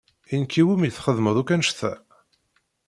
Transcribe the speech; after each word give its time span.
I 0.33 0.35
nekk 0.41 0.53
i 0.61 0.63
wumi 0.65 0.89
txedmeḍ 0.95 1.35
akk 1.41 1.51
annect-a? 1.55 1.93